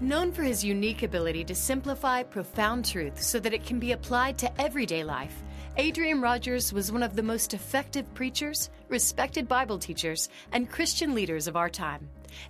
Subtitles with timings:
[0.00, 4.36] Known for his unique ability to simplify profound truth so that it can be applied
[4.38, 5.40] to everyday life,
[5.76, 11.46] Adrian Rogers was one of the most effective preachers, respected Bible teachers, and Christian leaders
[11.46, 12.08] of our time.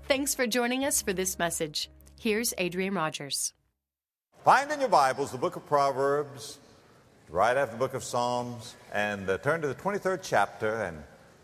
[0.08, 1.90] Thanks for joining us for this message.
[2.18, 3.52] Here's Adrian Rogers.
[4.42, 6.58] Find in your Bibles the book of Proverbs,
[7.28, 10.76] right after the book of Psalms, and uh, turn to the 23rd chapter.
[10.82, 10.96] And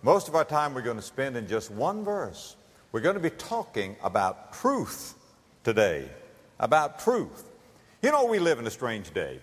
[0.03, 2.57] most of our time we're going to spend in just one verse.
[2.91, 5.17] We're going to be talking about truth
[5.65, 6.09] today
[6.59, 7.45] about truth.
[8.03, 9.41] You know, we live in a strange day.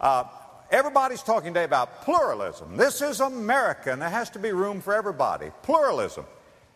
[0.00, 0.24] Uh,
[0.70, 2.76] everybody's talking today about pluralism.
[2.76, 5.50] This is America, and there has to be room for everybody.
[5.62, 6.24] Pluralism.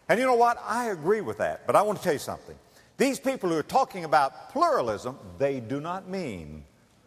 [0.09, 0.59] And you know what?
[0.64, 1.66] I agree with that.
[1.66, 2.56] But I want to tell you something.
[2.96, 6.64] These people who are talking about pluralism, they do not mean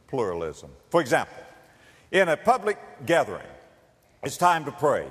[0.08, 0.72] pluralism.
[0.90, 1.38] For example,
[2.12, 3.48] in a public gathering,
[4.24, 5.08] it's time to pray.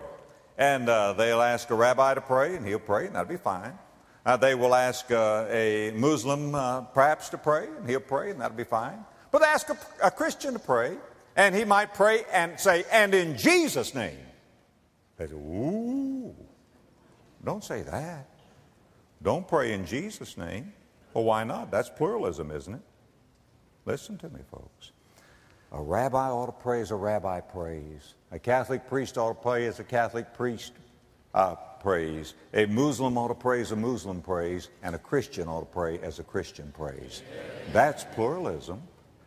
[0.59, 3.79] And uh, they'll ask a rabbi to pray, and he'll pray, and that'll be fine.
[4.27, 8.41] Uh, they will ask uh, a Muslim uh, perhaps to pray, and he'll pray, and
[8.41, 8.99] that'll be fine.
[9.31, 10.97] But they ask a, a, Christian to pray,
[11.37, 14.19] and he might pray and say, and in Jesus' name.
[15.17, 16.35] They say, ooh,
[17.45, 18.27] don't say that.
[19.23, 20.73] Don't pray in Jesus' name.
[21.15, 21.71] Well, why not?
[21.71, 22.83] That's pluralism, isn't it?
[23.85, 24.91] Listen to me, folks.
[25.71, 28.15] A rabbi ought to pray as a rabbi prays.
[28.33, 30.73] A Catholic priest ought to pray as a Catholic priest
[31.33, 32.35] uh, prays.
[32.55, 35.99] A Muslim ought to pray as a Muslim prays, and a Christian ought to pray
[36.01, 37.23] as a Christian prays.
[37.73, 38.83] That's pluralism.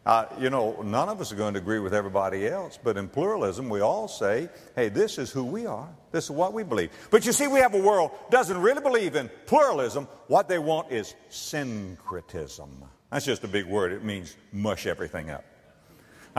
[0.06, 3.08] Uh, you know, none of us are going to agree with everybody else, but in
[3.08, 5.88] pluralism, we all say, hey, this is who we are.
[6.12, 6.90] This is what we believe.
[7.12, 10.08] But you see, we have a world doesn't really believe in pluralism.
[10.28, 12.86] What they want is syncretism.
[13.12, 13.92] That's just a big word.
[13.92, 15.44] It means mush everything up.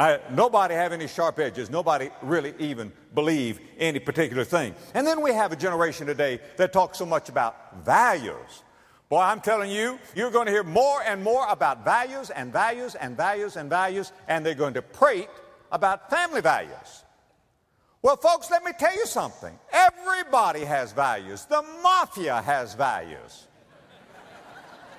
[0.00, 1.68] I, nobody have any sharp edges.
[1.68, 4.74] Nobody really even believe any particular thing.
[4.94, 8.62] And then we have a generation today that talks so much about values.
[9.10, 12.94] Boy, I'm telling you, you're going to hear more and more about values and values
[12.94, 15.28] and values and values, and they're going to prate
[15.70, 17.04] about family values.
[18.00, 19.58] Well, folks, let me tell you something.
[19.70, 21.44] Everybody has values.
[21.44, 23.48] The mafia has values.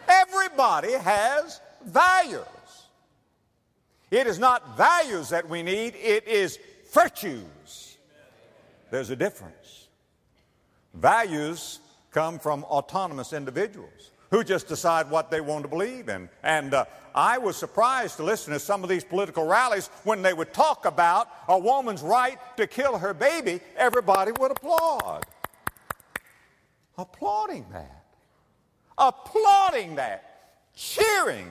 [0.07, 2.45] Everybody has values.
[4.11, 6.59] It is not values that we need, it is
[6.93, 7.97] virtues.
[8.91, 9.87] There's a difference.
[10.93, 11.79] Values
[12.11, 16.29] come from autonomous individuals who just decide what they want to believe in.
[16.43, 16.85] And uh,
[17.15, 20.85] I was surprised to listen to some of these political rallies when they would talk
[20.85, 25.25] about a woman's right to kill her baby, everybody would applaud.
[26.97, 28.05] Applauding that.
[28.97, 30.53] Applauding that.
[30.75, 31.49] Cheering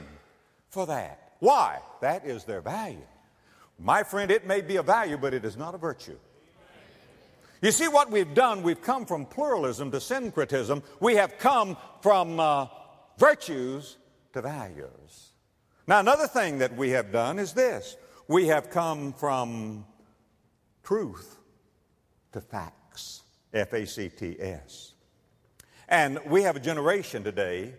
[0.68, 1.19] for that.
[1.40, 1.80] Why?
[2.00, 3.06] That is their value.
[3.78, 6.18] My friend, it may be a value, but it is not a virtue.
[7.62, 10.82] You see, what we've done, we've come from pluralism to syncretism.
[11.00, 12.66] We have come from uh,
[13.18, 13.96] virtues
[14.32, 15.32] to values.
[15.86, 17.96] Now, another thing that we have done is this
[18.28, 19.84] we have come from
[20.82, 21.38] truth
[22.32, 23.22] to facts,
[23.52, 24.92] F A C T S.
[25.88, 27.74] And we have a generation today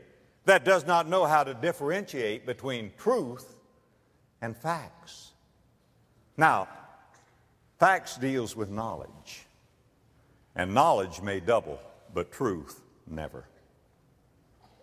[0.46, 3.56] that does not know how to differentiate between truth
[4.42, 5.32] and facts.
[6.38, 6.68] Now,
[7.80, 9.46] facts deals with knowledge.
[10.56, 11.80] And knowledge may double,
[12.14, 13.46] but truth never.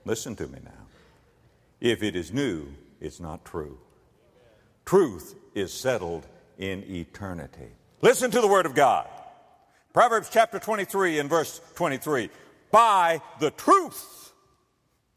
[0.04, 0.86] Listen to me now.
[1.80, 2.68] If it is new,
[3.00, 3.78] it's not true.
[4.84, 6.26] Truth is settled
[6.56, 7.68] in eternity.
[8.00, 9.06] Listen to the Word of God.
[9.92, 12.30] Proverbs chapter 23 and verse 23.
[12.70, 14.27] Buy the truth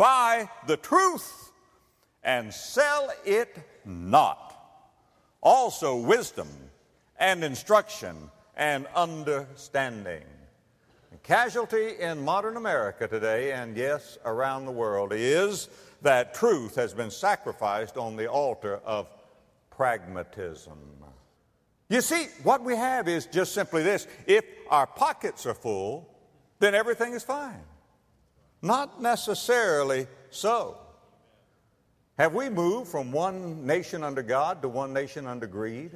[0.02, 1.52] buy the truth
[2.24, 4.48] and sell it not.
[5.42, 6.48] Also, wisdom
[7.20, 10.24] and instruction and understanding.
[11.22, 15.70] Casualty in modern America today, and yes, around the world, is
[16.02, 19.08] that truth has been sacrificed on the altar of
[19.70, 20.80] pragmatism.
[21.90, 26.10] You see, what we have is just simply this if our pockets are full,
[26.58, 27.62] then everything is fine.
[28.62, 30.78] Not necessarily so.
[32.18, 35.92] Have we moved from one nation under God to one nation under greed?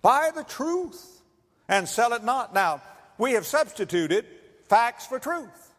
[0.00, 1.22] Buy the truth
[1.68, 2.54] and sell it not.
[2.54, 2.82] Now,
[3.18, 4.26] we have substituted
[4.68, 5.74] facts for truth.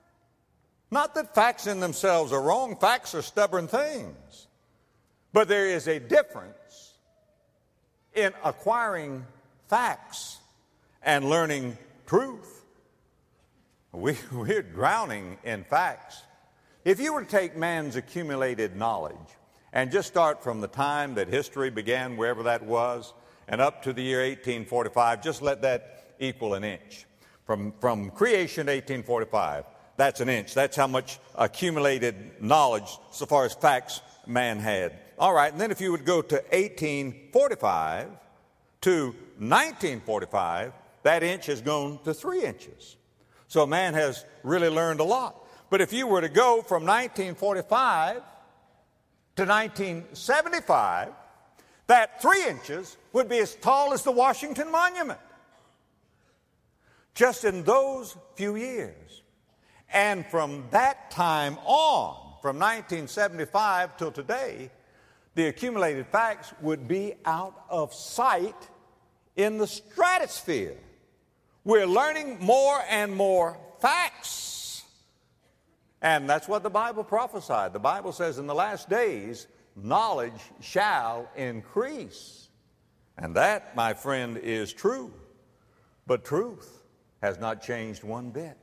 [0.92, 4.48] Not that facts in themselves are wrong, facts are stubborn things.
[5.34, 6.94] But there is a difference
[8.14, 9.26] in acquiring
[9.68, 10.38] facts
[11.04, 12.55] and learning truth.
[13.96, 16.22] We, we're drowning in facts.
[16.84, 19.16] If you were to take man's accumulated knowledge
[19.74, 23.14] and just start from the time that history began, wherever that was,
[23.48, 27.06] and up to the year 1845, just let that equal an inch.
[27.46, 29.66] From, from creation to 1845,
[29.98, 30.54] That's an inch.
[30.54, 35.00] That's how much accumulated knowledge, so far as facts, man had.
[35.18, 38.10] All right, and then if you would go to 1845
[38.82, 42.98] to 1945, that inch has gone to three inches.
[43.56, 45.48] So man has really learned a lot.
[45.70, 48.16] But if you were to go from 1945
[49.38, 51.14] to 1975,
[51.88, 55.22] that three inches would be as tall as the Washington Monument.
[57.14, 59.24] Just in those few years.
[59.90, 64.70] And from that time on, from 1975 till today,
[65.36, 68.68] the accumulated facts would be out of sight
[69.38, 70.76] in the stratosphere.
[71.66, 74.84] We're learning more and more facts.
[76.00, 77.74] And that's what the Bible prophesied.
[77.74, 82.50] The Bible says in the last days, knowledge shall increase.
[83.18, 85.12] And that, my friend, is true.
[86.06, 86.84] But truth
[87.24, 88.58] has not changed one bit.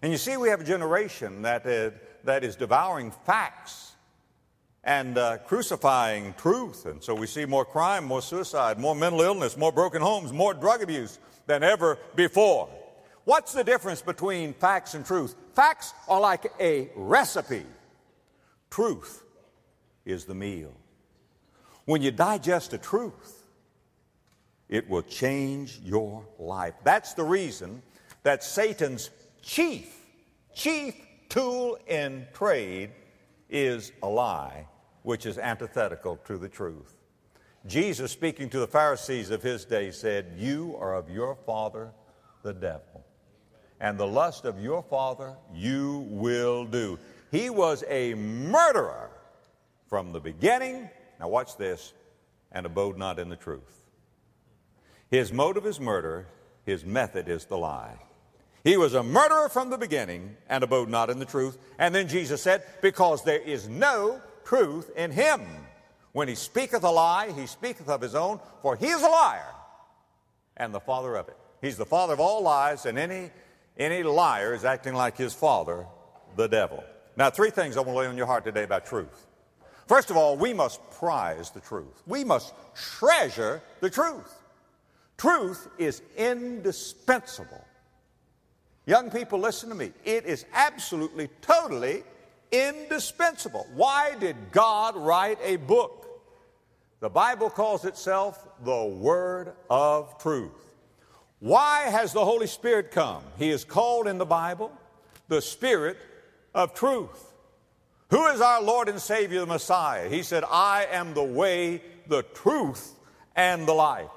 [0.00, 1.90] And you see, we have a generation that, uh,
[2.22, 3.96] that is devouring facts
[4.84, 6.86] and uh, crucifying truth.
[6.86, 10.54] And so we see more crime, more suicide, more mental illness, more broken homes, more
[10.54, 12.68] drug abuse than ever before.
[13.24, 15.34] What's the difference between facts and truth?
[15.54, 17.64] Facts are like a recipe,
[18.70, 19.22] truth
[20.04, 20.72] is the meal.
[21.86, 23.42] When you digest the truth,
[24.68, 26.74] it will change your life.
[26.82, 27.82] That's the reason
[28.22, 29.10] that Satan's
[29.42, 29.94] chief,
[30.54, 30.94] chief
[31.28, 32.90] tool in trade
[33.48, 34.66] is a lie,
[35.02, 37.03] which is antithetical to the truth.
[37.66, 41.92] Jesus, speaking to the Pharisees of his day, said, You are of your father,
[42.42, 43.04] the devil,
[43.80, 46.98] and the lust of your father you will do.
[47.30, 49.10] He was a murderer
[49.88, 51.94] from the beginning, now watch this,
[52.52, 53.82] and abode not in the truth.
[55.10, 56.26] His motive is murder,
[56.64, 57.98] his method is the lie.
[58.62, 61.58] He was a murderer from the beginning and abode not in the truth.
[61.78, 65.42] And then Jesus said, Because there is no truth in him.
[66.14, 69.52] When he speaketh a lie, he speaketh of his own, for he is a liar
[70.56, 71.36] and the father of it.
[71.60, 73.32] He's the father of all lies, and any,
[73.76, 75.86] any liar is acting like his father,
[76.36, 76.84] the devil.
[77.16, 79.26] Now, three things I want to lay on your heart today about truth.
[79.88, 82.00] First of all, we must prize the truth.
[82.06, 84.32] We must treasure the truth.
[85.18, 87.64] Truth is indispensable.
[88.86, 89.92] Young people, listen to me.
[90.04, 92.04] It is absolutely, totally
[92.52, 93.66] indispensable.
[93.74, 96.02] Why did God write a book?
[97.04, 100.74] The Bible calls itself the Word of Truth.
[101.38, 103.22] Why has the Holy Spirit come?
[103.36, 104.72] He is called in the Bible
[105.28, 105.98] the Spirit
[106.54, 107.34] of Truth.
[108.08, 110.08] Who is our Lord and Savior, the Messiah?
[110.08, 112.94] He said, I am the way, the truth,
[113.36, 114.08] and the life.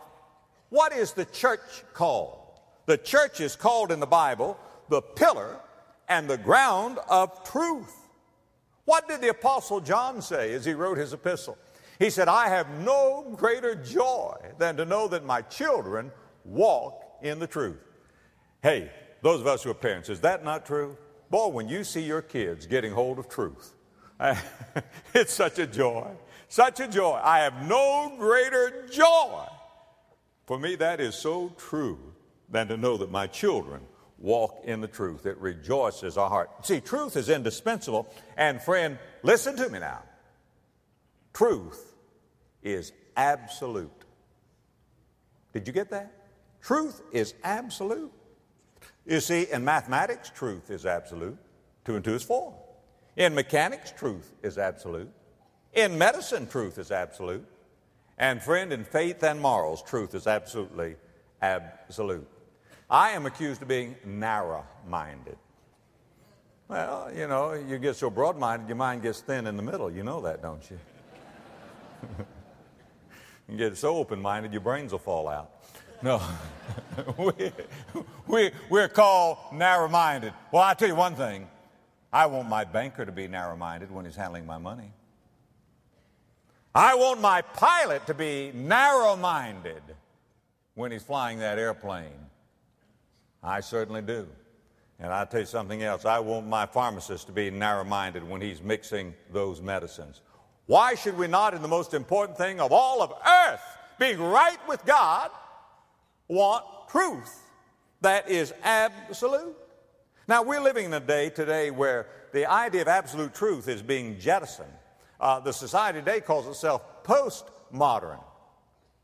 [0.70, 2.40] What is the church called?
[2.86, 4.58] The church is called in the Bible
[4.88, 5.60] the pillar
[6.08, 7.94] and the ground of truth.
[8.86, 11.58] What did the Apostle John say as he wrote his epistle?
[12.00, 16.12] He said, I have no greater joy than to know that my children
[16.46, 17.80] walk in the truth.
[18.62, 18.92] Hey,
[19.22, 20.98] those of us who are parents, is that not true?
[21.30, 23.74] Boy, when you see your kids getting hold of truth,
[25.14, 26.08] it's such a joy.
[26.50, 27.20] Such a joy.
[27.22, 29.46] I have no greater joy.
[30.46, 32.00] For me, that is so true
[32.50, 33.82] than to know that my children
[34.18, 35.26] walk in the truth.
[35.26, 36.66] It rejoices our heart.
[36.66, 38.08] See, truth is indispensable.
[38.38, 40.04] And friend, listen to me now.
[41.34, 41.87] Truth
[42.64, 43.92] is absolute.
[45.54, 46.12] Did you get that?
[46.62, 48.12] Truth is absolute.
[49.06, 51.38] You see, in mathematics, truth is absolute.
[51.86, 52.54] Two and two is four.
[53.16, 55.10] In mechanics, truth is absolute.
[55.74, 57.46] In medicine, truth is absolute.
[58.18, 60.96] And friend, in faith and morals, truth is absolutely
[61.42, 62.28] absolute.
[62.90, 65.38] I am accused of being narrow minded.
[66.68, 69.90] Well, you know, you get so broad minded, your mind gets thin in the middle.
[69.90, 70.80] You know that, don't you?
[73.50, 75.52] you get so open minded, your brains will fall out.
[76.02, 76.22] No,
[77.18, 77.52] we,
[78.28, 80.34] we, we're called narrow minded.
[80.52, 81.48] Well, i tell you one thing
[82.12, 84.92] I want my banker to be narrow minded when he's handling my money.
[86.74, 89.82] I want my pilot to be narrow minded
[90.76, 92.28] when he's flying that airplane.
[93.42, 94.28] I certainly do.
[95.00, 96.06] And I'll tell you something else.
[96.06, 100.22] I want my pharmacist to be narrow minded when he's mixing those medicines.
[100.68, 103.62] Why should we not, in the most important thing of all of earth,
[103.98, 105.32] being right with God,
[106.28, 107.42] want truth
[108.02, 109.56] that is absolute?
[110.28, 114.20] Now, we're living in a day today where the idea of absolute truth is being
[114.20, 114.72] jettisoned.
[115.22, 118.22] Uh, the society today calls itself postmodern.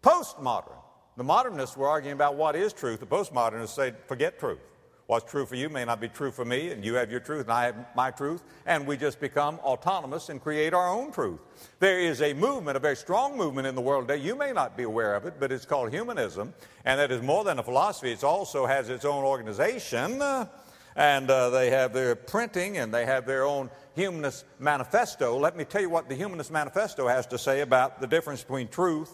[0.03, 0.75] Postmodern.
[1.15, 3.00] The modernists were arguing about what is truth.
[3.00, 4.60] The postmodernists say, forget truth.
[5.05, 7.43] What's true for you may not be true for me, and you have your truth,
[7.43, 11.41] and I have my truth, and we just become autonomous and create our own truth.
[11.79, 14.22] There is a movement, a very strong movement in the world today.
[14.22, 16.53] You may not be aware of it, but it's called humanism,
[16.86, 18.12] and that is more than a philosophy.
[18.13, 20.48] It also has its own organization, uh,
[20.95, 25.38] and uh, they have their printing, and they have their own Humanist Manifesto.
[25.38, 28.69] Let me tell you what the Humanist Manifesto has to say about the difference between
[28.69, 29.12] truth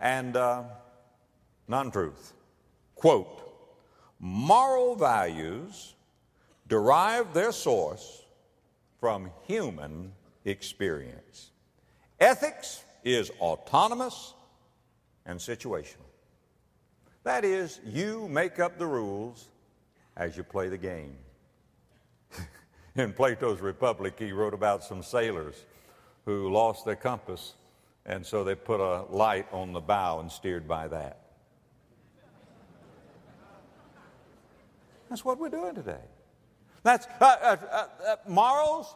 [0.00, 0.64] and uh,
[1.68, 2.32] non truth.
[2.96, 3.47] Quote,
[4.18, 5.94] moral values
[6.68, 8.24] derive their source
[9.00, 10.12] from human
[10.44, 11.50] experience.
[12.20, 14.34] Ethics is autonomous
[15.24, 16.08] and situational.
[17.24, 19.48] That is, you make up the rules
[20.16, 21.16] as you play the game.
[22.96, 25.64] In Plato's Republic, he wrote about some sailors
[26.24, 27.54] who lost their compass,
[28.04, 31.17] and so they put a light on the bow and steered by that.
[35.08, 36.00] That's what we're doing today.
[36.82, 38.94] That's uh, uh, uh, uh, morals,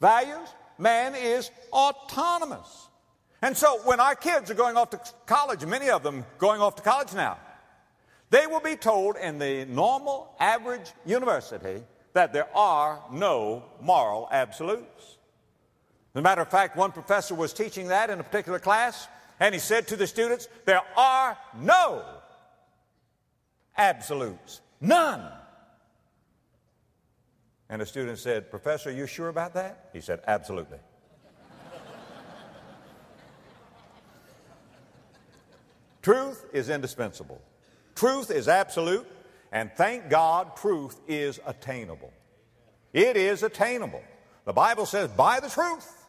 [0.00, 0.48] values.
[0.78, 2.88] Man is autonomous.
[3.42, 6.76] And so when our kids are going off to college, many of them going off
[6.76, 7.38] to college now,
[8.30, 15.18] they will be told in the normal average university that there are no moral absolutes.
[16.14, 19.08] As a matter of fact, one professor was teaching that in a particular class,
[19.40, 22.04] and he said to the students, There are no
[23.76, 24.60] absolutes.
[24.80, 25.32] None.
[27.68, 29.90] And a student said, Professor, are you sure about that?
[29.92, 30.78] He said, Absolutely.
[36.02, 37.40] truth is indispensable,
[37.94, 39.06] truth is absolute,
[39.52, 42.12] and thank God, truth is attainable.
[42.92, 44.02] It is attainable.
[44.44, 46.06] The Bible says, buy the truth.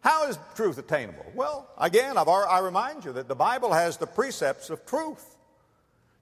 [0.00, 1.24] How is truth attainable?
[1.34, 5.36] Well, again, I've, I remind you that the Bible has the precepts of truth.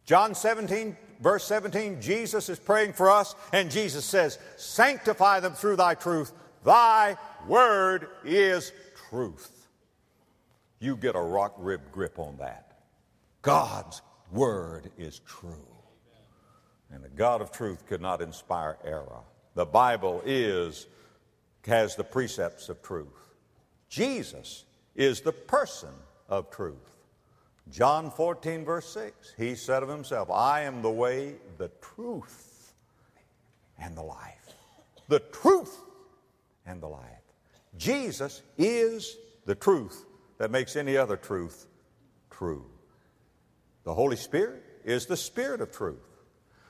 [0.04, 5.76] John 17, verse 17, Jesus is praying for us, and Jesus says, Sanctify them through
[5.76, 6.32] thy truth.
[6.64, 8.72] Thy word is
[9.08, 9.68] truth.
[10.80, 12.80] You get a rock rib grip on that.
[13.42, 15.66] God's word is true.
[16.90, 19.22] And the God of truth could not inspire error.
[19.54, 20.86] The Bible is,
[21.66, 23.06] has the precepts of truth.
[23.88, 25.90] Jesus is the person
[26.28, 26.97] of truth.
[27.70, 32.72] John 14, verse 6, he said of himself, I am the way, the truth,
[33.78, 34.54] and the life.
[35.08, 35.76] The truth
[36.66, 37.04] and the life.
[37.76, 40.04] Jesus is the truth
[40.38, 41.66] that makes any other truth
[42.30, 42.64] true.
[43.84, 45.96] The Holy Spirit is the Spirit of truth.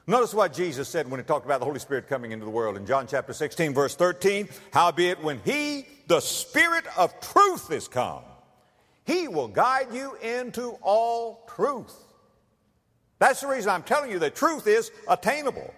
[0.07, 2.77] Notice what Jesus said when he talked about the Holy Spirit coming into the world
[2.77, 4.49] in John chapter 16, verse 13.
[4.73, 8.23] Howbeit, when he, the Spirit of truth, is come,
[9.09, 11.97] he will guide you into all truth.
[13.19, 15.73] That's the reason I'm telling you that truth is attainable,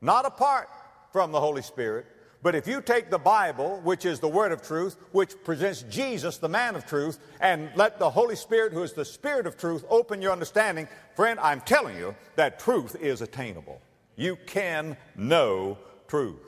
[0.00, 0.68] not apart
[1.12, 2.06] from the Holy Spirit.
[2.40, 6.38] But if you take the Bible, which is the Word of truth, which presents Jesus,
[6.38, 9.84] the man of truth, and let the Holy Spirit, who is the Spirit of truth,
[9.90, 13.82] open your understanding, friend, I'm telling you that truth is attainable.
[14.14, 16.38] You can know truth.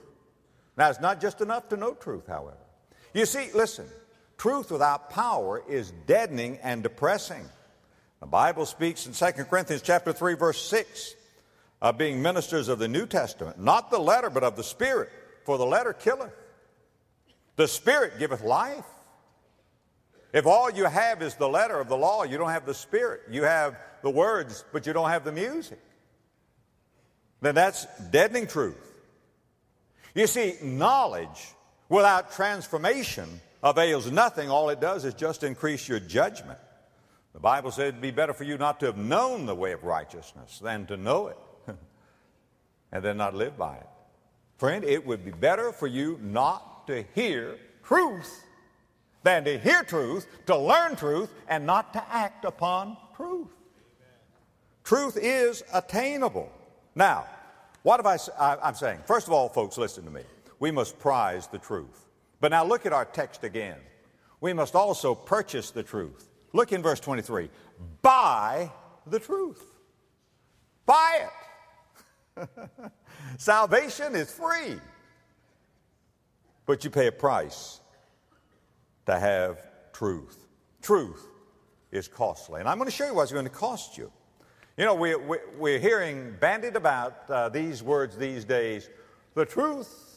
[0.76, 2.56] Now, it's not just enough to know truth, however.
[3.14, 3.87] You see, listen,
[4.40, 7.47] Truth without power is deadening and depressing.
[8.20, 11.14] The Bible speaks in 2 Corinthians chapter 3 verse 6
[11.82, 15.11] of being ministers of the New Testament, not the letter but of the Spirit,
[15.44, 16.32] for the letter killeth.
[17.56, 18.87] The Spirit giveth life.
[20.32, 23.20] If all you have is the letter of the law, you don't have the Spirit.
[23.30, 25.80] You have the words, but you don't have the music.
[27.42, 28.90] Then that's deadening truth.
[30.14, 31.52] You see, knowledge
[31.90, 34.50] without transformation avails nothing.
[34.50, 36.58] All it does is just increase your judgment.
[37.32, 39.84] The Bible said it'd be better for you not to have known the way of
[39.84, 41.38] righteousness than to know it
[42.92, 43.86] and then not live by it.
[44.58, 48.44] Friend, it would be better for you not to hear truth
[49.22, 53.48] than to hear truth, to learn truth, and not to act upon truth.
[54.82, 56.50] Truth is attainable.
[56.94, 57.26] Now,
[57.82, 58.06] what have
[58.38, 59.00] I, I'm saying?
[59.06, 60.22] First of all, folks, listen to me.
[60.58, 62.06] We must prize the truth.
[62.40, 63.78] But now look at our text again.
[64.40, 66.28] We must also purchase the truth.
[66.52, 67.50] Look in verse 23.
[68.02, 68.70] Buy
[69.06, 69.62] the truth.
[70.87, 71.28] Buy
[72.37, 72.49] it.
[73.38, 74.80] Salvation is free.
[76.66, 77.80] But you pay a price
[79.06, 79.61] to have
[79.92, 80.47] truth.
[80.82, 81.26] Truth
[81.92, 82.61] is costly.
[82.61, 84.11] And I'm going to show you what's going to cost you.
[84.76, 88.88] You know, we, we, we're hearing bandied about uh, these words these days.
[89.35, 90.09] The truth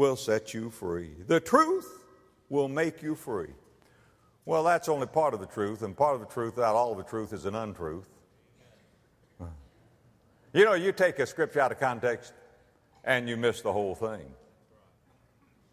[0.00, 1.10] will set you free.
[1.26, 1.86] The truth
[2.48, 3.52] will make you free.
[4.46, 6.96] Well, that's only part of the truth, and part of the truth, without all of
[6.96, 8.08] the truth, is an untruth.
[10.54, 12.32] You know, you take a scripture out of context
[13.04, 14.24] and you miss the whole thing.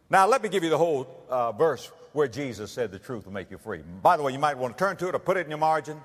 [0.10, 3.34] Now, let me give you the whole uh, verse where Jesus said the truth will
[3.34, 3.81] make you free.
[4.03, 5.57] By the way, you might want to turn to it or put it in your
[5.57, 6.00] margin.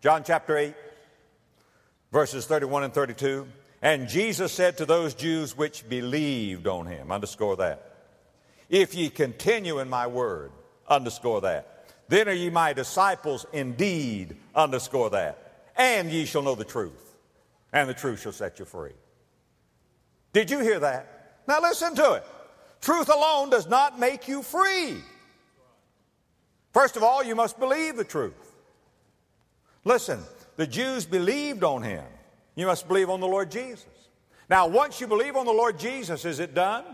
[0.00, 0.74] John chapter 8,
[2.12, 3.46] verses 31 and 32.
[3.84, 7.92] And Jesus said to those Jews which believed on him, underscore that,
[8.70, 10.52] if ye continue in my word,
[10.88, 16.64] underscore that, then are ye my disciples indeed, underscore that, and ye shall know the
[16.64, 17.14] truth,
[17.74, 18.94] and the truth shall set you free.
[20.32, 21.42] Did you hear that?
[21.46, 22.24] Now listen to it.
[22.80, 24.96] Truth alone does not make you free.
[26.72, 28.54] First of all, you must believe the truth.
[29.84, 30.20] Listen,
[30.56, 32.04] the Jews believed on him.
[32.54, 33.86] You must believe on the Lord Jesus.
[34.48, 36.84] Now, once you believe on the Lord Jesus, is it done?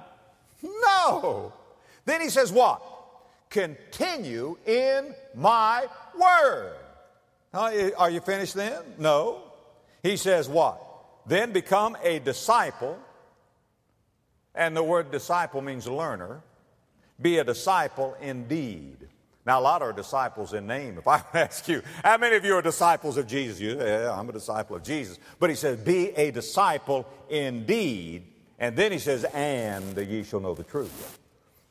[0.63, 1.53] No.
[2.05, 2.83] Then he says, What?
[3.51, 5.87] Continue in my
[6.19, 6.77] word.
[7.53, 8.83] Are you finished then?
[8.99, 9.43] No.
[10.03, 10.81] He says, What?
[11.27, 12.99] Then become a disciple.
[14.55, 16.43] And the word disciple means learner.
[17.21, 18.97] Be a disciple indeed.
[19.47, 20.99] Now, a lot are disciples in name.
[20.99, 23.61] If I ask you, how many of you are disciples of Jesus?
[23.61, 25.19] You, yeah, I'm a disciple of Jesus.
[25.39, 28.27] But he says, be a disciple indeed.
[28.59, 31.19] And then he says, and ye shall know the truth.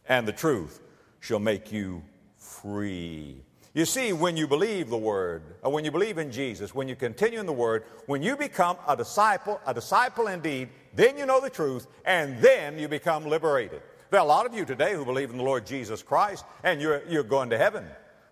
[0.07, 0.79] And the truth
[1.19, 2.01] shall make you
[2.37, 3.43] free.
[3.75, 6.95] You see, when you believe the Word, or when you believe in Jesus, when you
[6.95, 11.39] continue in the Word, when you become a disciple, a disciple indeed, then you know
[11.39, 13.83] the truth, and then you become liberated.
[14.09, 16.81] There are a lot of you today who believe in the Lord Jesus Christ and
[16.81, 17.85] you're, you're going to heaven.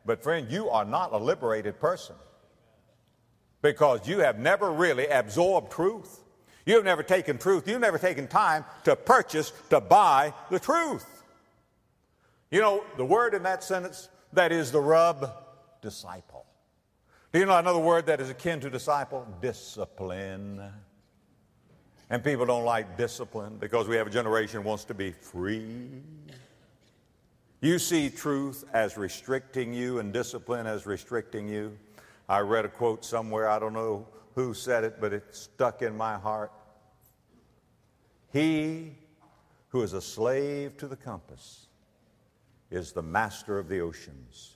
[0.06, 2.16] But, friend, you are not a liberated person
[3.62, 6.24] because you have never really absorbed truth.
[6.66, 7.68] You've never taken truth.
[7.68, 11.06] You've never taken time to purchase, to buy the truth.
[12.50, 15.32] You know, the word in that sentence that is the rub,
[15.82, 16.46] disciple.
[17.34, 19.28] Do you know another word that is akin to disciple?
[19.42, 20.62] Discipline.
[22.10, 26.02] And people don't like discipline because we have a generation wants to be free.
[27.60, 31.78] You see truth as restricting you and discipline as restricting you.
[32.30, 35.98] I read a quote somewhere, I don't know who said it, but it stuck in
[35.98, 36.52] my heart.
[38.32, 38.96] He
[39.70, 41.66] who is a slave to the compass
[42.70, 44.56] is the master of the oceans.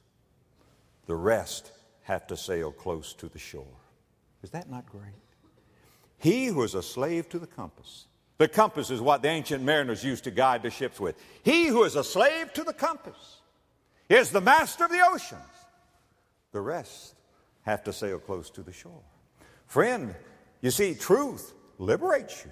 [1.07, 1.71] The rest
[2.03, 3.65] have to sail close to the shore.
[4.43, 5.30] Is that not great?
[6.21, 8.05] He who is a slave to the compass.
[8.37, 11.15] The compass is what the ancient mariners used to guide the ships with.
[11.43, 13.41] He who is a slave to the compass
[14.07, 15.41] is the master of the oceans.
[16.51, 17.15] The rest
[17.63, 19.01] have to sail close to the shore.
[19.65, 20.13] Friend,
[20.61, 22.51] you see, truth liberates you.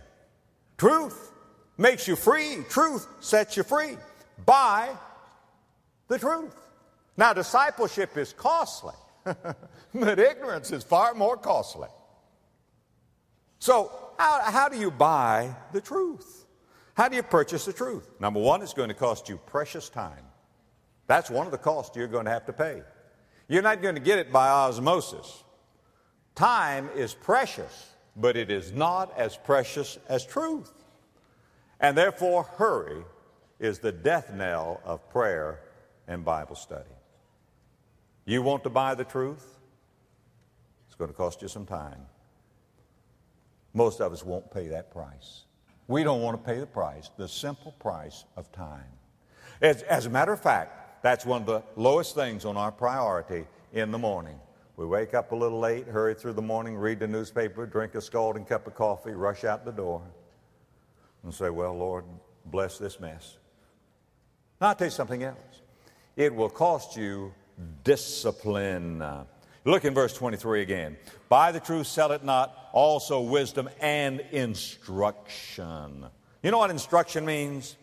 [0.77, 1.31] Truth
[1.77, 2.63] makes you free.
[2.69, 3.97] Truth sets you free
[4.45, 4.89] by
[6.07, 6.55] the truth.
[7.17, 11.89] Now, discipleship is costly, but ignorance is far more costly.
[13.59, 16.45] So, how, how do you buy the truth?
[16.93, 18.09] How do you purchase the truth?
[18.19, 20.23] Number one, it's going to cost you precious time.
[21.07, 22.81] That's one of the costs you're going to have to pay.
[23.47, 25.43] You're not going to get it by osmosis.
[26.35, 30.71] Time is precious, but it is not as precious as truth.
[31.79, 33.03] And therefore, hurry
[33.59, 35.61] is the death knell of prayer
[36.07, 36.89] and Bible study.
[38.25, 39.45] You want to buy the truth?
[40.87, 42.05] It's going to cost you some time.
[43.79, 45.45] Most of us won't pay that price.
[45.87, 48.91] We don't want to pay the price, the simple price of time.
[49.61, 53.47] As, as, a matter of fact, that's one of the lowest things on our priority
[53.71, 54.37] in the morning.
[54.75, 58.01] We wake up a little late, hurry through the morning, read the newspaper, drink a
[58.01, 60.01] scalding cup of coffee, rush out the door,
[61.23, 62.03] and say, Well, Lord,
[62.47, 63.37] bless this mess.
[64.59, 65.61] Now, I'll tell you something else.
[66.17, 67.33] It will cost you
[67.85, 69.01] discipline.
[69.65, 70.97] Look in verse 23 again.
[71.27, 76.05] Buy the truth, sell it not, also wisdom and instruction.
[76.41, 77.75] You know what instruction means?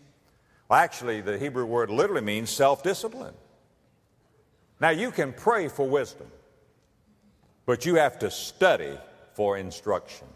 [0.68, 3.34] Well, actually, the Hebrew word literally means self discipline.
[4.80, 6.26] Now, you can pray for wisdom,
[7.64, 8.98] but you have to study
[9.34, 10.26] for instruction.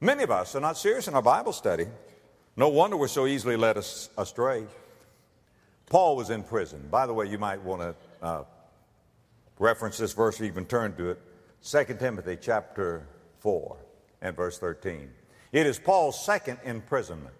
[0.00, 1.86] Many of us are not serious in our Bible study.
[2.56, 4.66] No wonder we're so easily led astray.
[5.86, 6.88] Paul was in prison.
[6.90, 8.44] By the way, you might want to uh,
[9.58, 11.20] reference this verse or even turn to it
[11.64, 13.06] 2 Timothy chapter
[13.40, 13.76] 4
[14.22, 15.10] and verse 13.
[15.52, 17.34] It is Paul's second imprisonment.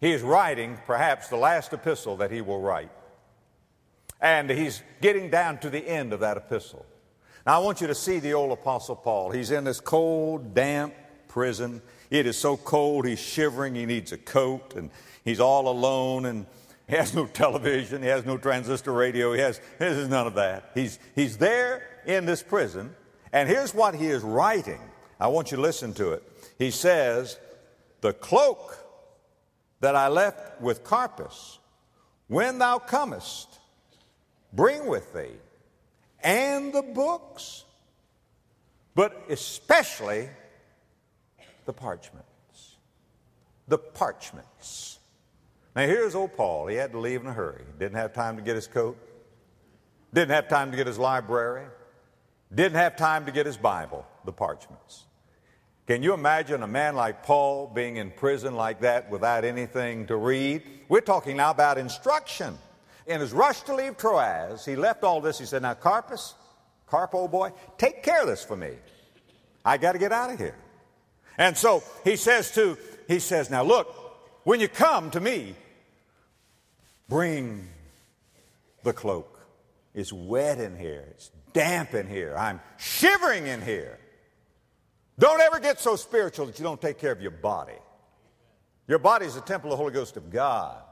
[0.00, 2.90] He is writing perhaps the last epistle that he will write.
[4.20, 6.86] And he's getting down to the end of that epistle.
[7.46, 9.30] Now, I want you to see the old Apostle Paul.
[9.30, 10.94] He's in this cold, damp
[11.28, 11.82] prison.
[12.10, 13.74] It is so cold, he's shivering.
[13.74, 14.90] He needs a coat, and
[15.24, 16.26] he's all alone.
[16.26, 16.46] And
[16.88, 18.02] he has no television.
[18.02, 19.32] He has no transistor radio.
[19.32, 20.70] He has, this none of that.
[20.74, 22.94] He's, he's there in this prison,
[23.32, 24.80] and here's what he is writing.
[25.18, 26.22] I want you to listen to it.
[26.58, 27.38] he says,
[28.00, 28.78] The cloak
[29.80, 31.58] that I left with Carpus,
[32.28, 33.58] when thou comest,
[34.52, 35.36] bring with thee,
[36.22, 37.64] and the books,
[38.94, 40.28] but especially
[41.66, 42.76] the parchments.
[43.68, 44.95] The parchments.
[45.76, 46.68] Now, here's old Paul.
[46.68, 47.62] He had to leave in a hurry.
[47.78, 48.96] Didn't have time to get his coat,
[50.14, 51.66] didn't have time to get his library,
[52.52, 55.04] didn't have time to get his Bible, the parchments.
[55.86, 60.16] Can you imagine a man like Paul being in prison like that without anything to
[60.16, 60.62] read?
[60.88, 62.58] We're talking now about instruction.
[63.06, 65.38] In his rush to leave Troas, he left all this.
[65.38, 66.34] He said, Now, Carpus,
[66.86, 68.70] Carp, old boy, take care of this for me.
[69.64, 70.56] I got to get out of here.
[71.36, 73.94] And so he says to, he says, Now look,
[74.42, 75.54] when you come to me,
[77.08, 77.68] bring
[78.82, 79.40] the cloak.
[79.94, 83.98] It's wet in here, it's damp in here, I'm shivering in here.
[85.18, 87.78] Don't ever get so spiritual that you don't take care of your body.
[88.86, 90.82] Your body is a temple of the Holy Ghost of God.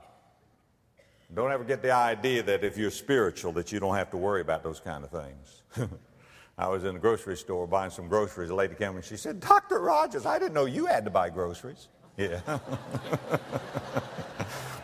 [1.35, 4.41] Don't ever get the idea that if you're spiritual that you don't have to worry
[4.41, 5.63] about those kind of things.
[6.59, 8.51] I was in the grocery store buying some groceries.
[8.51, 9.81] A lady came and she said, Dr.
[9.81, 11.89] Rogers, I didn't know you had to buy groceries.
[12.17, 12.41] Yeah.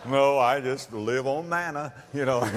[0.07, 2.41] no, I just live on manna, you know.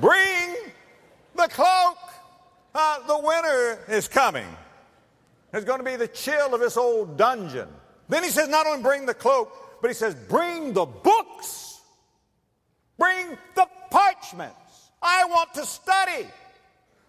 [0.00, 0.56] Bring
[1.36, 1.98] the cloak.
[2.74, 4.48] Uh, the winter is coming.
[5.52, 7.68] There's going to be the chill of this old dungeon.
[8.08, 11.80] Then he says, not only bring the cloak, but he says, bring the books.
[12.98, 14.90] Bring the parchments.
[15.00, 16.26] I want to study.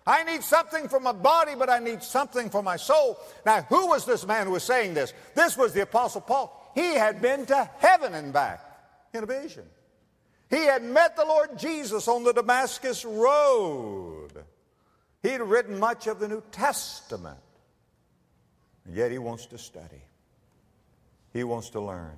[0.08, 3.20] I need something for my body, but I need something for my soul.
[3.46, 5.14] Now, who was this man who was saying this?
[5.34, 6.72] This was the Apostle Paul.
[6.76, 8.62] He had been to heaven and back
[9.14, 9.66] in a vision.
[10.50, 14.32] He had met the Lord Jesus on the Damascus Road.
[15.24, 17.40] He'd written much of the New Testament.
[18.86, 20.04] And yet he wants to study.
[21.34, 22.16] He wants to learn.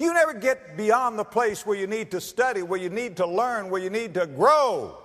[0.00, 3.26] You never get beyond the place where you need to study, where you need to
[3.26, 4.98] learn, where you need to grow.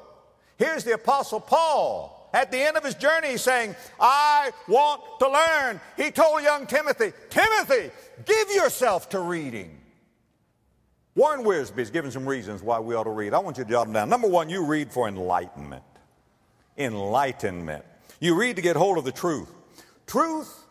[0.58, 2.30] Here's the Apostle Paul.
[2.34, 5.80] At the end of his journey, saying, I want to learn.
[5.96, 7.89] He told young Timothy, Timothy,
[8.26, 9.80] give yourself to reading.
[11.15, 13.34] Warren Wiersbe has given some reasons why we ought to read.
[13.34, 14.10] I want you to jot them down.
[14.10, 15.84] Number one, you read for enlightenment.
[16.78, 17.86] Enlightenment.
[18.20, 19.50] You read to get hold of the truth.
[20.06, 20.63] Truth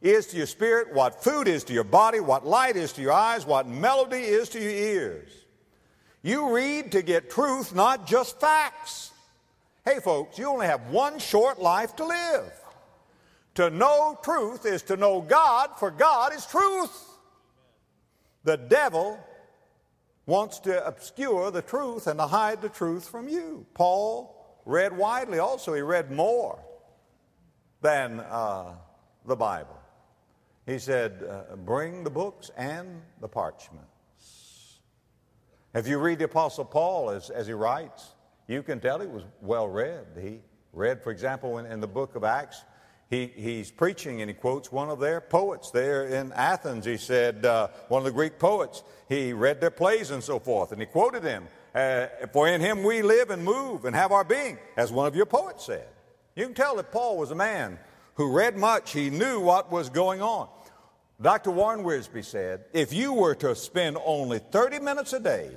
[0.00, 3.12] is to your spirit what food is to your body, what light is to your
[3.12, 5.30] eyes, what melody is to your ears.
[6.26, 9.12] You read to get truth, not just facts.
[9.84, 12.52] Hey, folks, you only have one short life to live.
[13.54, 16.90] To know truth is to know God, for God is truth.
[18.42, 19.20] The devil
[20.26, 23.64] wants to obscure the truth and to hide the truth from you.
[23.74, 26.58] Paul read widely also, he read more
[27.82, 28.74] than uh,
[29.26, 29.78] the Bible.
[30.66, 33.95] He said, uh, Bring the books and the parchments.
[35.76, 38.14] If you read the Apostle Paul as, as he writes,
[38.48, 40.06] you can tell he was well read.
[40.18, 40.40] He
[40.72, 42.64] read, for example, in, in the book of Acts,
[43.10, 46.86] he, he's preaching and he quotes one of their poets there in Athens.
[46.86, 50.72] He said, uh, one of the Greek poets, he read their plays and so forth,
[50.72, 51.46] and he quoted them.
[51.74, 55.14] Uh, For in him we live and move and have our being, as one of
[55.14, 55.88] your poets said.
[56.34, 57.78] You can tell that Paul was a man
[58.14, 60.48] who read much, he knew what was going on.
[61.20, 61.50] Dr.
[61.50, 65.50] Warren Wiersbe said, if you were to spend only 30 minutes a day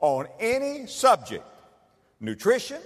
[0.00, 1.44] on any subject,
[2.20, 2.80] nutrition,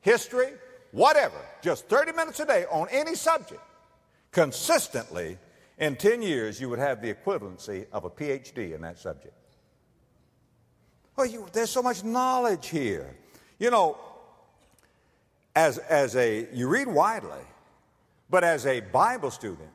[0.00, 0.48] history,
[0.92, 3.60] whatever, just 30 minutes a day on any subject,
[4.32, 5.38] consistently,
[5.78, 9.34] in 10 years, you would have the equivalency of a PhD in that subject.
[11.16, 13.14] Well, you, there's so much knowledge here.
[13.58, 13.98] You know,
[15.54, 17.44] as, as a, you read widely,
[18.28, 19.70] but as a Bible student,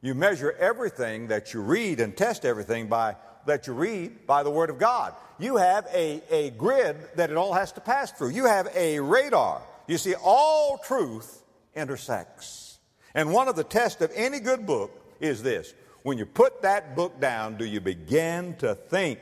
[0.00, 3.16] you measure everything that you read and test everything by,
[3.46, 5.14] that you read by the Word of God.
[5.38, 8.30] You have a, a grid that it all has to pass through.
[8.30, 11.42] You have a radar you see, all truth
[11.74, 12.78] intersects.
[13.14, 15.74] And one of the tests of any good book is this.
[16.02, 19.20] When you put that book down, do you begin to think?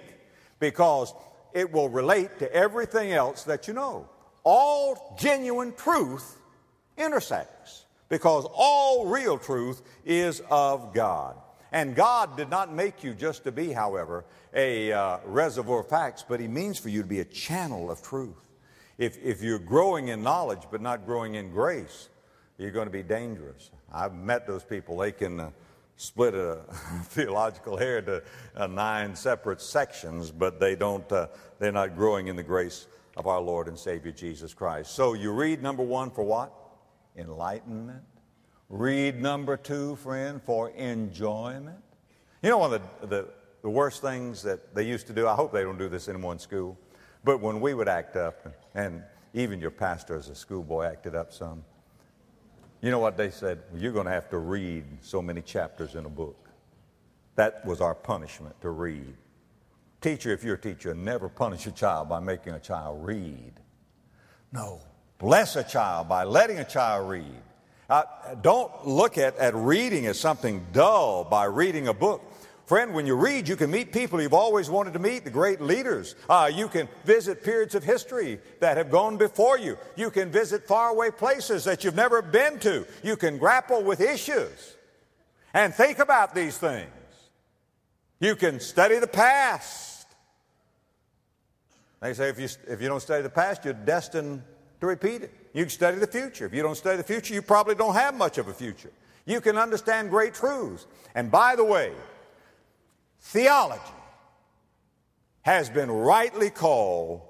[0.58, 1.12] Because
[1.52, 4.08] it will relate to everything else that you know.
[4.42, 6.38] All genuine truth
[6.96, 11.36] intersects because all real truth is of God.
[11.74, 16.24] And God did not make you just to be, however, a uh, reservoir of facts,
[16.26, 18.48] but He means for you to be a channel of truth.
[18.96, 22.10] If, if you're growing in knowledge but not growing in grace,
[22.58, 23.72] you're going to be dangerous.
[23.92, 24.98] I've met those people.
[24.98, 25.50] They can uh,
[25.96, 26.60] split a
[27.06, 28.22] theological hair to
[28.54, 31.26] uh, nine separate sections, but they don't, uh,
[31.58, 34.92] they're not growing in the grace of our Lord and Savior Jesus Christ.
[34.94, 36.52] So you read number one for what?
[37.16, 38.04] Enlightenment.
[38.74, 41.78] Read number two, friend, for enjoyment.
[42.42, 43.28] You know, one of the, the,
[43.62, 46.32] the worst things that they used to do, I hope they don't do this anymore
[46.32, 46.76] in school,
[47.22, 51.32] but when we would act up, and even your pastor as a schoolboy acted up
[51.32, 51.62] some,
[52.80, 53.62] you know what they said?
[53.70, 56.48] Well, you're going to have to read so many chapters in a book.
[57.36, 59.14] That was our punishment to read.
[60.00, 63.52] Teacher, if you're a teacher, never punish a child by making a child read.
[64.50, 64.80] No,
[65.18, 67.40] bless a child by letting a child read.
[67.88, 68.02] Uh,
[68.40, 72.22] don't look at, at reading as something dull by reading a book.
[72.66, 75.60] Friend, when you read, you can meet people you've always wanted to meet, the great
[75.60, 76.14] leaders.
[76.30, 79.76] Uh, you can visit periods of history that have gone before you.
[79.96, 82.86] You can visit faraway places that you've never been to.
[83.02, 84.76] You can grapple with issues
[85.52, 86.88] and think about these things.
[88.18, 90.06] You can study the past.
[92.00, 94.42] They say if you, if you don't study the past, you're destined
[94.84, 95.32] to repeat it.
[95.52, 96.46] You can study the future.
[96.46, 98.90] If you don't study the future, you probably don't have much of a future.
[99.24, 100.86] You can understand great truths.
[101.14, 101.92] And by the way,
[103.20, 103.80] theology
[105.42, 107.22] has been rightly called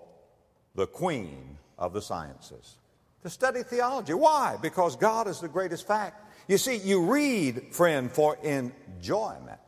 [0.75, 2.77] the queen of the sciences.
[3.23, 4.14] To study theology.
[4.14, 4.57] Why?
[4.61, 6.21] Because God is the greatest fact.
[6.49, 9.61] You see, you read, friend, for enjoyment.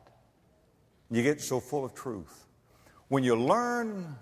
[1.09, 2.45] You get so full of truth.
[3.07, 4.15] When you learn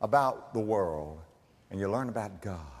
[0.00, 1.18] about the world
[1.70, 2.73] and you learn about God,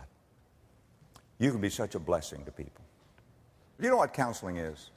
[1.38, 2.84] you can be such a blessing to people.
[3.80, 4.90] You know what counseling is?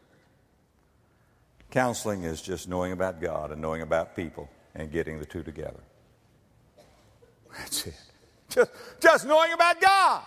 [1.72, 5.80] Counseling is just knowing about God and knowing about people and getting the two together.
[7.58, 8.00] That's it.
[8.50, 8.72] Just,
[9.02, 10.24] just knowing about God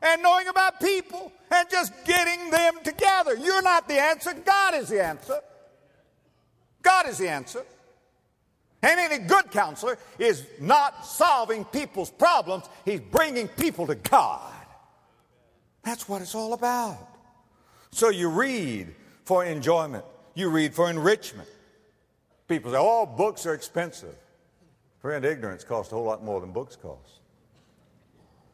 [0.00, 3.34] and knowing about people and just getting them together.
[3.34, 5.40] You're not the answer, God is the answer.
[6.82, 7.64] God is the answer.
[8.82, 14.54] And any good counselor is not solving people's problems, he's bringing people to God.
[15.84, 16.98] That's what it's all about.
[17.90, 21.48] So you read for enjoyment, you read for enrichment.
[22.46, 24.14] People say, oh, books are expensive.
[25.00, 27.20] Friend, ignorance costs a whole lot more than books cost.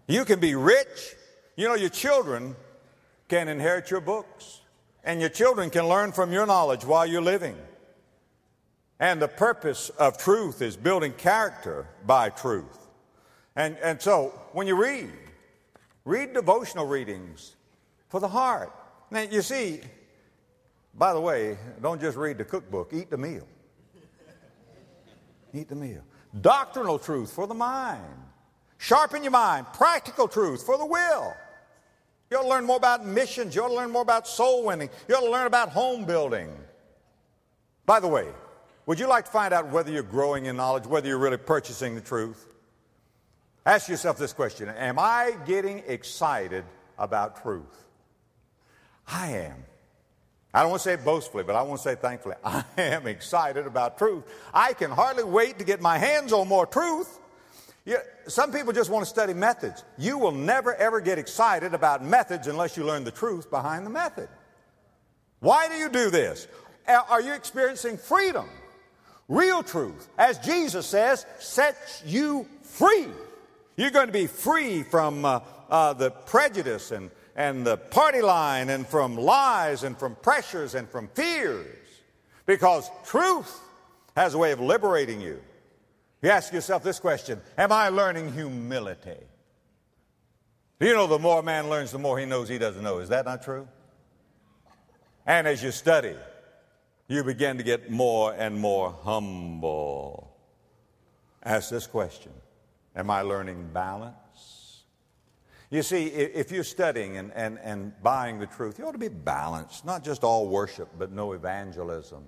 [0.07, 1.15] You can be rich.
[1.57, 2.57] You know, your children
[3.29, 4.61] can inherit your books,
[5.05, 7.57] and your children can learn from your knowledge while you're living.
[9.01, 12.79] And the purpose of truth is building character by truth.
[13.57, 15.11] And, and so when you read,
[16.05, 17.57] read devotional readings
[18.09, 18.73] for the heart.
[19.11, 19.81] Now, you see,
[20.95, 23.47] by the way, don't just read the cookbook, eat the meal.
[25.53, 26.03] Eat the meal.
[26.41, 28.03] Doctrinal truth for the mind.
[28.79, 29.67] Sharpen your mind.
[29.73, 31.33] Practical truth for the will.
[32.31, 33.55] You ought to learn more about missions.
[33.55, 34.91] You ought to learn more about soul winning.
[35.09, 36.51] You ought to learn about home building.
[37.87, 38.27] By the way,
[38.87, 41.95] would you like to find out whether you're growing in knowledge, whether you're really purchasing
[41.95, 42.49] the truth?
[43.67, 46.65] Ask yourself this question Am I getting excited
[46.99, 47.85] about truth?
[49.07, 49.65] I am.
[50.53, 52.37] I don't want to say it boastfully, but I want to say thankfully.
[52.45, 54.25] I am excited about truth.
[54.53, 57.19] I can hardly wait to get my hands on more truth.
[57.85, 57.97] Yeah,
[58.29, 59.85] some people just want to study methods.
[59.99, 63.91] You will never ever get excited about methods unless you learn the truth behind the
[63.91, 64.29] method.
[65.41, 66.49] Why do you do this?
[66.87, 68.49] Are you experiencing freedom?
[69.29, 73.09] Real truth, as Jesus says, sets you free.
[73.77, 78.71] You're going to be free from uh, uh, the prejudice and, and the party line
[78.71, 81.67] and from lies and from pressures and from fears
[82.47, 83.61] because truth
[84.17, 85.41] has a way of liberating you.
[86.23, 89.19] You ask yourself this question Am I learning humility?
[90.81, 92.99] Do You know, the more a man learns, the more he knows he doesn't know.
[92.99, 93.69] Is that not true?
[95.27, 96.15] And as you study,
[97.09, 100.37] you begin to get more and more humble.
[101.43, 102.33] Ask this question
[102.97, 104.85] Am I learning balance?
[105.71, 109.09] You see, if you're studying and, and, and buying the truth, you ought to be
[109.09, 109.85] balanced.
[109.85, 112.23] Not just all worship, but no evangelism.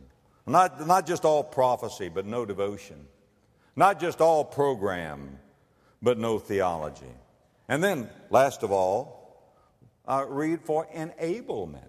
[0.46, 3.06] Not, not just all prophecy, but no devotion.
[3.76, 5.38] Not just all program,
[6.02, 7.14] but no theology.
[7.68, 9.52] And then, last of all,
[10.08, 11.82] uh, read for enablement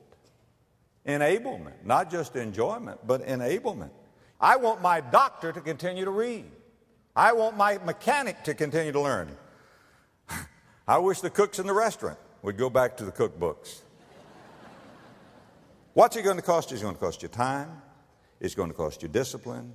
[1.08, 3.92] enablement, not just enjoyment, but enablement.
[4.40, 6.46] I want my doctor to continue to read.
[7.18, 9.36] I want my mechanic to continue to learn.
[10.88, 13.82] I wish the cooks in the restaurant would go back to the cookbooks.
[15.96, 16.76] What's it going to cost you?
[16.76, 17.82] It's going to cost you time.
[18.40, 19.74] It's going to cost you discipline.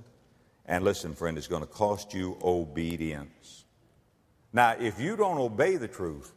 [0.67, 3.65] And listen, friend, it's going to cost you obedience.
[4.53, 6.33] Now, if you don't obey the truth,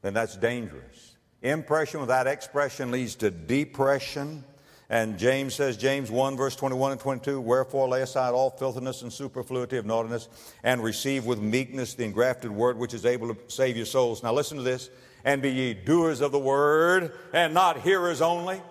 [0.00, 1.18] then that's dangerous.
[1.42, 4.44] Impression without expression leads to depression,
[4.90, 9.12] And James says, James 1, verse 21 and 22, Wherefore lay aside all filthiness and
[9.12, 10.28] superfluity of naughtiness,
[10.64, 14.22] and receive with meekness the engrafted word which is able to save your souls.
[14.22, 14.88] Now listen to this.
[15.24, 18.62] And be ye doers of the word, and not hearers only.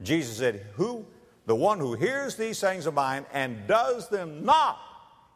[0.00, 1.04] Jesus said, Who?
[1.44, 4.78] The one who hears these sayings of mine and does them not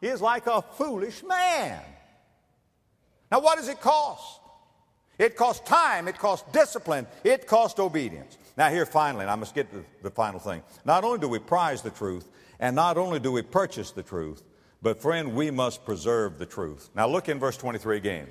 [0.01, 1.81] is like a foolish man.
[3.31, 4.39] Now, what does it cost?
[5.17, 8.37] It costs time, it costs discipline, it costs obedience.
[8.55, 10.61] Now, here finally, and I must get to the final thing.
[10.85, 12.27] Not only do we prize the truth,
[12.59, 14.43] and not only do we purchase the truth,
[14.81, 16.89] but friend, we must preserve the truth.
[16.95, 18.27] Now, look in verse 23 again.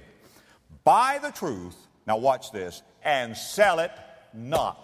[0.84, 3.90] Buy the truth, now watch this, and sell it
[4.32, 4.78] not.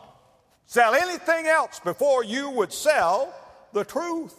[0.67, 3.35] Sell anything else before you would sell
[3.73, 4.35] the truth.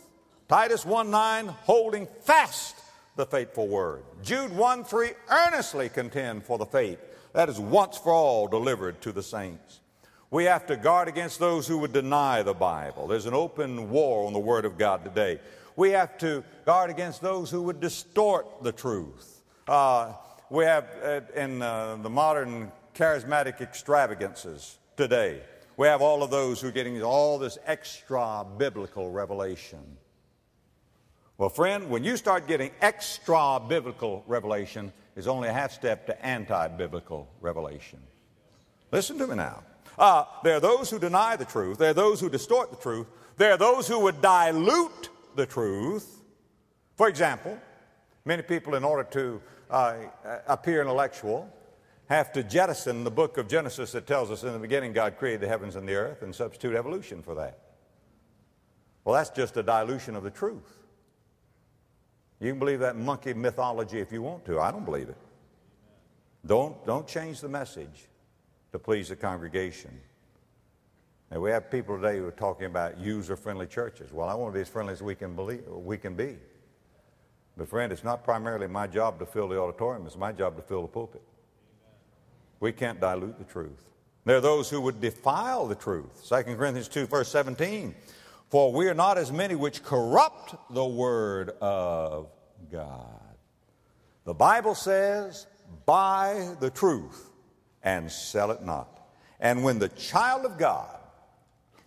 [0.47, 2.75] Titus 1 9, holding fast
[3.15, 4.03] the faithful word.
[4.23, 6.99] Jude 1 3, earnestly contend for the faith
[7.33, 9.78] that is once for all delivered to the saints.
[10.31, 13.07] We have to guard against those who would deny the Bible.
[13.07, 15.39] There's an open war on the Word of God today.
[15.75, 19.41] We have to guard against those who would distort the truth.
[19.67, 20.13] Uh,
[20.49, 25.41] we have uh, in uh, the modern charismatic extravagances today,
[25.77, 29.79] we have all of those who are getting all this extra biblical revelation.
[31.37, 36.25] Well, friend, when you start getting extra biblical revelation, is only a half step to
[36.25, 37.99] anti biblical revelation.
[38.91, 39.63] Listen to me now.
[39.99, 41.77] Uh, there are those who deny the truth.
[41.77, 43.07] There are those who distort the truth.
[43.35, 46.23] There are those who would dilute the truth.
[46.95, 47.59] For example,
[48.23, 49.95] many people, in order to uh,
[50.47, 51.53] appear intellectual,
[52.07, 55.41] have to jettison the book of Genesis that tells us in the beginning God created
[55.41, 57.59] the heavens and the earth and substitute evolution for that.
[59.03, 60.79] Well, that's just a dilution of the truth.
[62.39, 64.61] You can believe that monkey mythology if you want to.
[64.61, 65.17] I don't believe it.
[66.45, 68.07] Don't, don't change the message
[68.71, 69.91] to please the congregation.
[71.31, 74.11] And we have people today who are talking about user-friendly churches.
[74.11, 76.37] Well, I want to be as friendly as we can, believe, we can be.
[77.55, 80.05] But friend, it's not primarily my job to fill the auditorium.
[80.07, 81.21] It's my job to fill the pulpit.
[82.59, 83.91] We can't dilute the truth.
[84.25, 86.27] There are those who would defile the truth.
[86.27, 87.95] 2 Corinthians 2, verse 17.
[88.49, 92.27] For we are not as many which corrupt the word of
[92.71, 93.37] God.
[94.25, 95.45] The Bible says,
[95.85, 97.28] buy the truth
[97.89, 98.87] and sell it not.
[99.39, 100.95] And when the child of God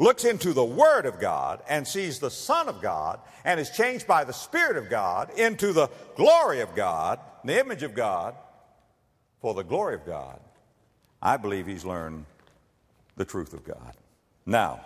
[0.00, 4.08] looks into the Word of God and sees the Son of God and is changed
[4.08, 8.34] by the Spirit of God into the glory of God, the image of God,
[9.40, 10.40] for the glory of God,
[11.20, 12.24] I believe he's learned
[13.16, 13.94] the truth of God.
[14.44, 14.80] Now,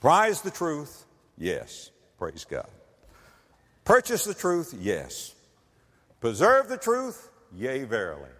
[0.00, 1.06] prize the truth?
[1.36, 1.90] Yes.
[2.18, 2.68] Praise God.
[3.84, 4.74] Purchase the truth?
[4.78, 5.34] Yes.
[6.20, 7.30] Preserve the truth?
[7.52, 8.30] Yea, verily.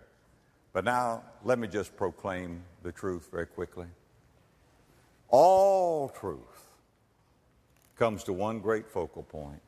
[0.74, 3.86] But now, let me just proclaim the truth very quickly.
[5.28, 6.40] All truth
[7.96, 9.62] comes to one great focal point.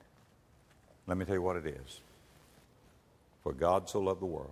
[1.06, 2.00] Let me tell you what it is.
[3.44, 4.50] For God so loved the world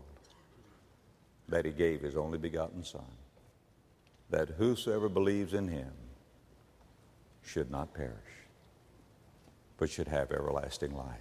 [1.49, 3.03] that he gave his only begotten Son,
[4.31, 5.91] that whosoever believes in him
[7.43, 8.13] should not perish,
[9.77, 11.19] but should have everlasting life.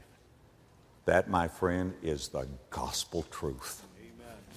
[1.06, 3.82] That, my friend, is the gospel truth.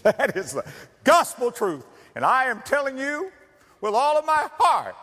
[0.18, 0.64] That is the
[1.02, 1.84] gospel truth.
[2.14, 3.32] And I am telling you
[3.80, 4.94] with all of my heart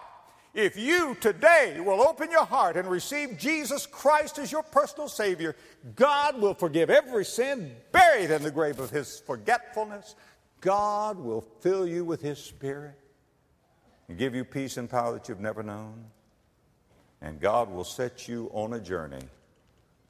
[0.53, 5.55] if you today will open your heart and receive Jesus Christ as your personal Savior,
[5.95, 10.15] God will forgive every sin buried in the grave of His forgetfulness.
[10.61, 12.93] God will fill you with His Spirit
[14.07, 16.05] and give you peace and power that you've never known.
[17.21, 19.25] And God will set you on a journey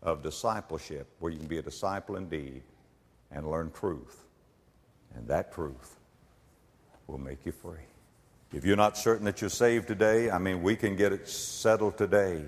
[0.01, 2.63] of discipleship where you can be a disciple indeed
[3.31, 4.22] and learn truth.
[5.15, 5.97] And that truth
[7.07, 7.85] will make you free.
[8.51, 11.97] If you're not certain that you're saved today, I mean, we can get it settled
[11.97, 12.43] today.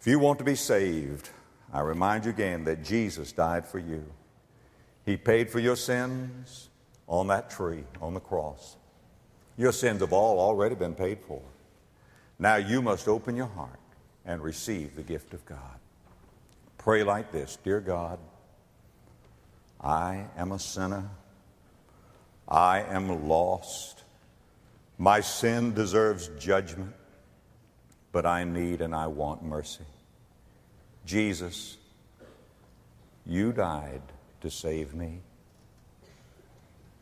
[0.00, 1.28] If you want to be saved,
[1.72, 4.04] I remind you again that Jesus died for you.
[5.04, 6.70] He paid for your sins
[7.06, 8.76] on that tree, on the cross.
[9.56, 11.42] Your sins have all already been paid for.
[12.38, 13.80] Now you must open your heart
[14.24, 15.78] and receive the gift of God.
[16.78, 18.18] Pray like this Dear God,
[19.80, 21.10] I am a sinner
[22.48, 24.02] I am lost.
[24.96, 26.94] My sin deserves judgment,
[28.10, 29.84] but I need and I want mercy.
[31.04, 31.76] Jesus,
[33.26, 34.02] you died
[34.40, 35.20] to save me.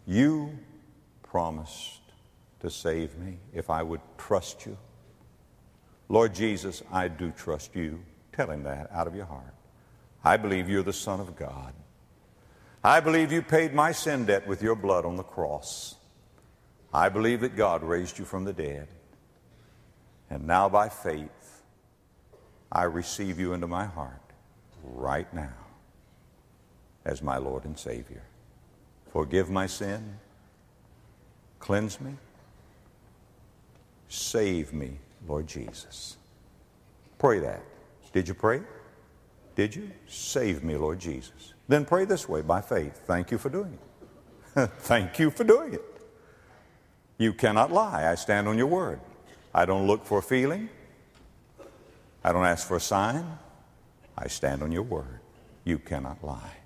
[0.07, 0.59] You
[1.23, 2.01] promised
[2.61, 4.77] to save me if I would trust you.
[6.09, 8.01] Lord Jesus, I do trust you.
[8.33, 9.55] Tell him that out of your heart.
[10.25, 11.73] I believe you're the Son of God.
[12.87, 15.97] I believe you paid my sin debt with your blood on the cross.
[16.95, 18.87] I believe that God raised you from the dead.
[20.31, 21.63] And now, by faith,
[22.71, 24.23] I receive you into my heart
[24.85, 25.57] right now
[27.05, 28.23] as my Lord and Savior.
[29.13, 30.21] Forgive my sin,
[31.59, 32.13] cleanse me,
[34.07, 34.93] save me,
[35.27, 36.19] Lord Jesus.
[37.19, 37.65] Pray that.
[38.13, 38.63] Did you pray?
[39.57, 39.91] Did you?
[40.07, 41.55] Save me, Lord Jesus.
[41.69, 43.03] Then pray this way by faith.
[43.07, 43.79] Thank you for doing
[44.57, 44.71] it.
[44.79, 45.83] Thank you for doing it.
[47.19, 48.11] You cannot lie.
[48.11, 49.01] I stand on your word.
[49.55, 50.69] I don't look for a feeling.
[52.23, 53.39] I don't ask for a sign.
[54.17, 55.21] I stand on your word.
[55.65, 56.57] You cannot lie.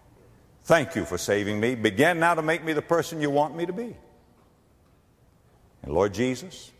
[0.65, 1.75] Thank you for saving me.
[1.75, 3.97] Begin now to make me the person you want me to be.
[5.83, 6.71] And Lord Jesus,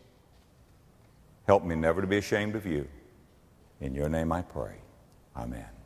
[1.47, 2.87] help me never to be ashamed of you.
[3.79, 4.75] In your name I pray.
[5.35, 5.80] Amen.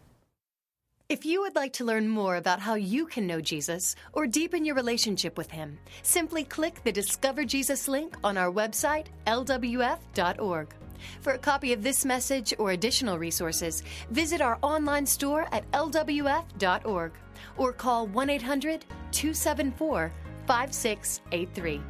[1.08, 4.66] If you would like to learn more about how you can know Jesus or deepen
[4.66, 10.74] your relationship with Him, simply click the Discover Jesus link on our website, lwf.org.
[11.22, 17.12] For a copy of this message or additional resources, visit our online store at lwf.org
[17.58, 20.12] or call 1 800 274
[20.48, 21.82] 5683.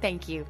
[0.00, 0.44] Thank you.